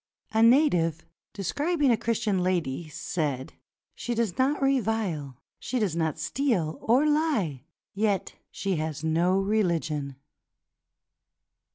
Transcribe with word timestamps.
A 0.31 0.41
native, 0.41 1.05
describing 1.31 1.91
a 1.91 1.95
Christian 1.95 2.39
lady, 2.41 2.89
said, 2.89 3.53
*'She 3.93 4.15
does 4.15 4.35
not 4.35 4.59
revile, 4.59 5.37
she 5.59 5.77
does 5.77 5.95
not 5.95 6.17
steal 6.17 6.79
or 6.81 7.05
lie, 7.05 7.65
yet 7.93 8.33
she 8.49 8.77
has 8.77 9.03
no 9.03 9.39
reUgion." 9.39 10.15